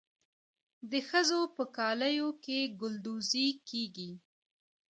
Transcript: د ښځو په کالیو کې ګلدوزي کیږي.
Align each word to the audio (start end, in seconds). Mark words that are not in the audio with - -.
د 0.91 0.93
ښځو 1.09 1.41
په 1.55 1.63
کالیو 1.77 2.29
کې 2.43 2.59
ګلدوزي 2.79 3.47
کیږي. 3.69 4.11